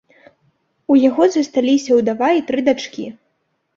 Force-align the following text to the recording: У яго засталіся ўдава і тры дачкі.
У 0.93 0.95
яго 1.09 1.27
засталіся 1.35 1.91
ўдава 1.99 2.29
і 2.39 2.45
тры 2.51 2.59
дачкі. 2.71 3.05